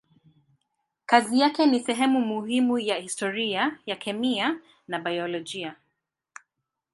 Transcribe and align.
Kazi 1.05 1.39
yake 1.39 1.65
ni 1.65 1.79
sehemu 1.79 2.21
muhimu 2.21 2.79
ya 2.79 2.95
historia 2.97 3.79
ya 3.85 3.95
kemia 3.95 4.59
na 4.87 4.99
biolojia. 4.99 5.75